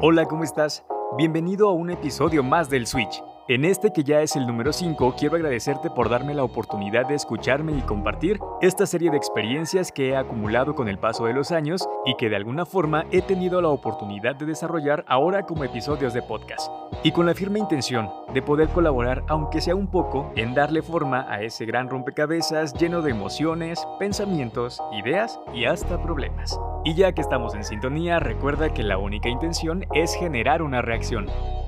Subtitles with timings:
[0.00, 0.84] Hola, ¿cómo estás?
[1.16, 3.20] Bienvenido a un episodio más del Switch.
[3.48, 7.16] En este que ya es el número 5, quiero agradecerte por darme la oportunidad de
[7.16, 11.50] escucharme y compartir esta serie de experiencias que he acumulado con el paso de los
[11.50, 16.14] años y que de alguna forma he tenido la oportunidad de desarrollar ahora como episodios
[16.14, 16.70] de podcast.
[17.02, 21.26] Y con la firme intención de poder colaborar, aunque sea un poco, en darle forma
[21.28, 26.56] a ese gran rompecabezas lleno de emociones, pensamientos, ideas y hasta problemas.
[26.84, 31.26] Y ya que estamos en sintonía, recuerda que la única intención es generar una reacción.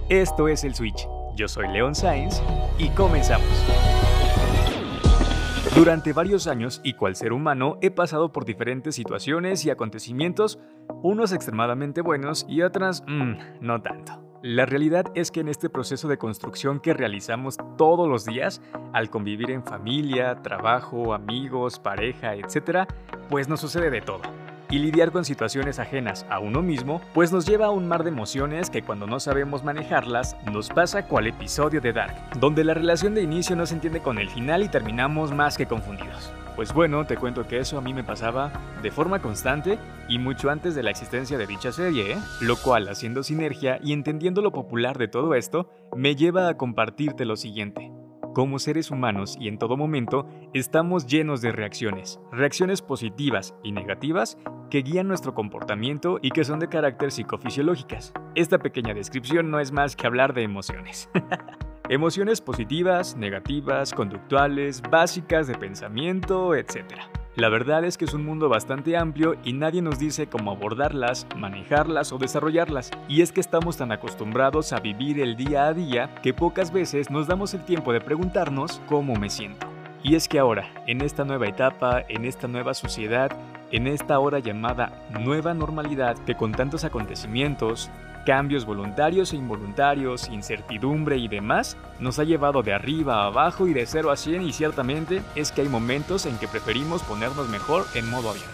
[0.09, 1.07] Esto es el Switch
[1.41, 2.43] yo soy Leon Sainz
[2.79, 3.49] y comenzamos.
[5.75, 10.59] Durante varios años y cual ser humano he pasado por diferentes situaciones y acontecimientos,
[11.03, 14.23] unos extremadamente buenos y otras mmm, no tanto.
[14.43, 18.61] La realidad es que en este proceso de construcción que realizamos todos los días,
[18.93, 22.87] al convivir en familia, trabajo, amigos, pareja, etc.,
[23.31, 24.40] pues nos sucede de todo
[24.71, 28.11] y lidiar con situaciones ajenas a uno mismo, pues nos lleva a un mar de
[28.11, 33.15] emociones que cuando no sabemos manejarlas, nos pasa cual episodio de Dark, donde la relación
[33.15, 36.33] de inicio no se entiende con el final y terminamos más que confundidos.
[36.57, 40.51] Pues bueno, te cuento que eso a mí me pasaba de forma constante y mucho
[40.51, 44.99] antes de la existencia de dicha serie, lo cual haciendo sinergia y entendiendo lo popular
[44.99, 47.91] de todo esto, me lleva a compartirte lo siguiente.
[48.41, 54.39] Como seres humanos y en todo momento, estamos llenos de reacciones, reacciones positivas y negativas
[54.71, 58.15] que guían nuestro comportamiento y que son de carácter psicofisiológicas.
[58.35, 61.11] Esta pequeña descripción no es más que hablar de emociones.
[61.91, 66.95] emociones positivas, negativas, conductuales, básicas de pensamiento, etc.
[67.41, 71.27] La verdad es que es un mundo bastante amplio y nadie nos dice cómo abordarlas,
[71.37, 72.91] manejarlas o desarrollarlas.
[73.09, 77.11] Y es que estamos tan acostumbrados a vivir el día a día que pocas veces
[77.11, 79.67] nos damos el tiempo de preguntarnos cómo me siento.
[80.03, 83.31] Y es que ahora, en esta nueva etapa, en esta nueva sociedad,
[83.71, 87.91] en esta hora llamada nueva normalidad que con tantos acontecimientos,
[88.25, 93.73] cambios voluntarios e involuntarios, incertidumbre y demás, nos ha llevado de arriba a abajo y
[93.73, 97.85] de 0 a 100 y ciertamente es que hay momentos en que preferimos ponernos mejor
[97.95, 98.51] en modo avión.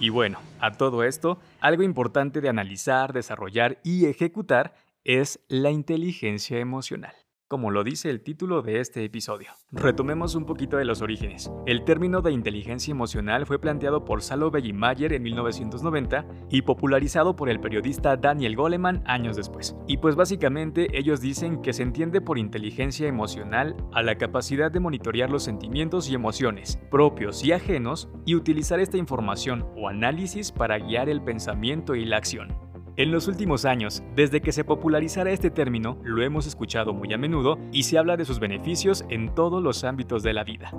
[0.00, 4.74] Y bueno, a todo esto, algo importante de analizar, desarrollar y ejecutar
[5.04, 7.14] es la inteligencia emocional
[7.48, 9.48] como lo dice el título de este episodio.
[9.72, 11.50] Retomemos un poquito de los orígenes.
[11.66, 17.48] El término de inteligencia emocional fue planteado por Salo Mayer en 1990 y popularizado por
[17.48, 19.74] el periodista Daniel Goleman años después.
[19.86, 24.80] Y pues básicamente ellos dicen que se entiende por inteligencia emocional a la capacidad de
[24.80, 30.78] monitorear los sentimientos y emociones propios y ajenos y utilizar esta información o análisis para
[30.78, 32.67] guiar el pensamiento y la acción.
[32.98, 37.16] En los últimos años, desde que se popularizara este término, lo hemos escuchado muy a
[37.16, 40.72] menudo y se habla de sus beneficios en todos los ámbitos de la vida.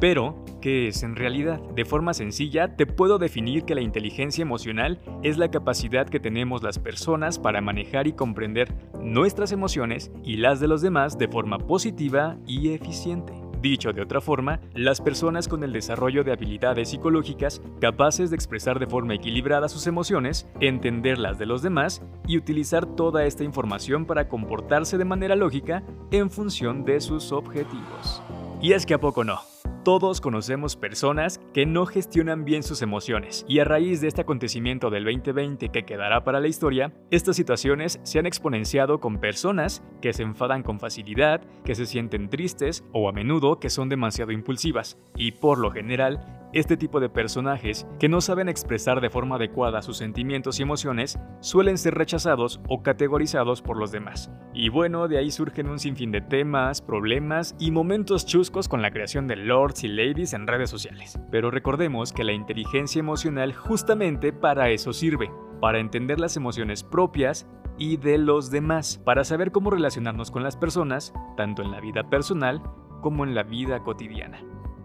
[0.00, 1.60] Pero, ¿qué es en realidad?
[1.74, 6.62] De forma sencilla, te puedo definir que la inteligencia emocional es la capacidad que tenemos
[6.62, 8.72] las personas para manejar y comprender
[9.02, 13.34] nuestras emociones y las de los demás de forma positiva y eficiente.
[13.60, 18.78] Dicho de otra forma, las personas con el desarrollo de habilidades psicológicas capaces de expresar
[18.78, 24.04] de forma equilibrada sus emociones, entender las de los demás y utilizar toda esta información
[24.04, 28.22] para comportarse de manera lógica en función de sus objetivos.
[28.60, 29.40] Y es que a poco no.
[29.86, 34.90] Todos conocemos personas que no gestionan bien sus emociones y a raíz de este acontecimiento
[34.90, 40.12] del 2020 que quedará para la historia, estas situaciones se han exponenciado con personas que
[40.12, 44.98] se enfadan con facilidad, que se sienten tristes o a menudo que son demasiado impulsivas
[45.14, 49.82] y por lo general este tipo de personajes, que no saben expresar de forma adecuada
[49.82, 54.30] sus sentimientos y emociones, suelen ser rechazados o categorizados por los demás.
[54.54, 58.90] Y bueno, de ahí surgen un sinfín de temas, problemas y momentos chuscos con la
[58.90, 61.18] creación de lords y ladies en redes sociales.
[61.30, 65.30] Pero recordemos que la inteligencia emocional justamente para eso sirve,
[65.60, 67.46] para entender las emociones propias
[67.76, 72.08] y de los demás, para saber cómo relacionarnos con las personas, tanto en la vida
[72.08, 72.62] personal
[73.02, 74.40] como en la vida cotidiana.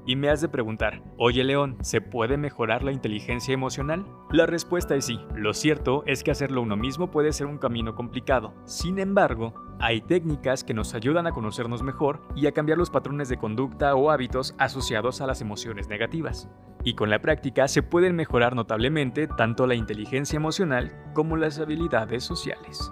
[0.06, 4.06] Y me has de preguntar, oye León, ¿se puede mejorar la inteligencia emocional?
[4.32, 5.20] La respuesta es sí.
[5.36, 8.54] Lo cierto es que hacerlo uno mismo puede ser un camino complicado.
[8.66, 13.30] Sin embargo, hay técnicas que nos ayudan a conocernos mejor y a cambiar los patrones
[13.30, 16.50] de conducta o hábitos asociados a las emociones negativas.
[16.84, 22.24] Y con la práctica se pueden mejorar notablemente tanto la inteligencia emocional como las habilidades
[22.24, 22.92] sociales.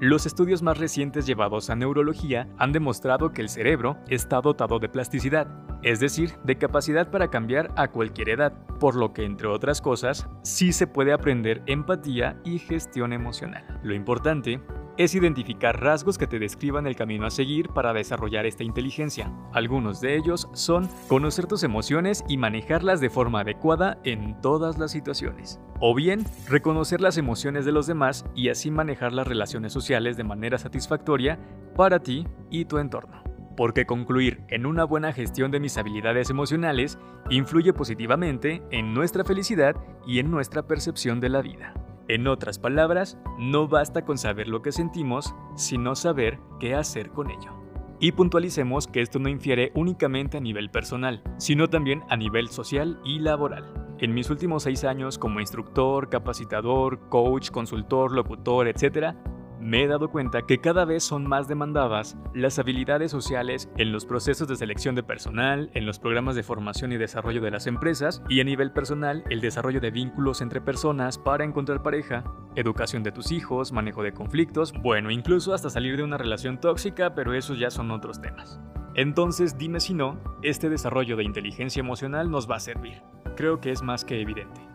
[0.00, 4.88] Los estudios más recientes llevados a neurología han demostrado que el cerebro está dotado de
[4.88, 5.46] plasticidad,
[5.82, 10.26] es decir, de capacidad para cambiar a cualquier edad, por lo que, entre otras cosas,
[10.42, 13.80] sí se puede aprender empatía y gestión emocional.
[13.82, 14.60] Lo importante
[14.96, 19.32] es identificar rasgos que te describan el camino a seguir para desarrollar esta inteligencia.
[19.52, 24.90] Algunos de ellos son conocer tus emociones y manejarlas de forma adecuada en todas las
[24.90, 25.58] situaciones.
[25.80, 30.24] O bien, reconocer las emociones de los demás y así manejar las relaciones sociales de
[30.24, 31.38] manera satisfactoria
[31.74, 33.29] para ti y tu entorno
[33.60, 36.98] porque concluir en una buena gestión de mis habilidades emocionales
[37.28, 39.76] influye positivamente en nuestra felicidad
[40.06, 41.74] y en nuestra percepción de la vida.
[42.08, 47.30] En otras palabras, no basta con saber lo que sentimos, sino saber qué hacer con
[47.30, 47.52] ello.
[47.98, 52.98] Y puntualicemos que esto no infiere únicamente a nivel personal, sino también a nivel social
[53.04, 53.74] y laboral.
[53.98, 59.14] En mis últimos seis años como instructor, capacitador, coach, consultor, locutor, etc.,
[59.60, 64.06] me he dado cuenta que cada vez son más demandadas las habilidades sociales en los
[64.06, 68.22] procesos de selección de personal, en los programas de formación y desarrollo de las empresas
[68.28, 72.24] y a nivel personal el desarrollo de vínculos entre personas para encontrar pareja,
[72.56, 77.14] educación de tus hijos, manejo de conflictos, bueno, incluso hasta salir de una relación tóxica,
[77.14, 78.60] pero esos ya son otros temas.
[78.94, 83.02] Entonces dime si no, este desarrollo de inteligencia emocional nos va a servir.
[83.36, 84.69] Creo que es más que evidente.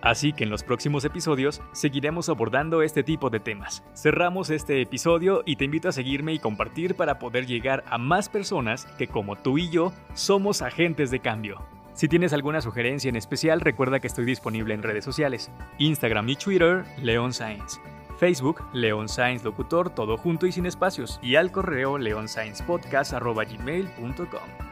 [0.00, 3.82] Así que en los próximos episodios seguiremos abordando este tipo de temas.
[3.94, 8.28] Cerramos este episodio y te invito a seguirme y compartir para poder llegar a más
[8.28, 11.60] personas que como tú y yo somos agentes de cambio.
[11.94, 16.36] Si tienes alguna sugerencia en especial, recuerda que estoy disponible en redes sociales, Instagram y
[16.36, 17.80] Twitter, Leon Science.
[18.18, 24.67] Facebook, Leon Science Locutor, todo junto y sin espacios, y al correo leonsciencepodcast.gmail.com.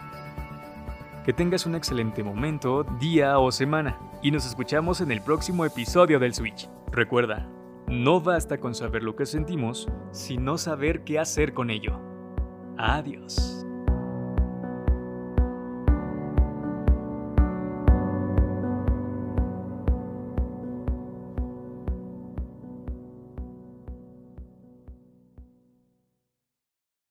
[1.27, 6.21] Que tengas un excelente momento, día o semana y nos escuchamos en el próximo episodio
[6.21, 6.71] del Switch.
[6.93, 7.51] Recuerda,
[7.89, 11.99] no basta con saber lo que sentimos, sino saber qué hacer con ello.
[12.79, 13.66] Adiós.